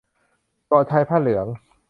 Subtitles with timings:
[0.67, 1.47] เกาะชายผ้าเหลือง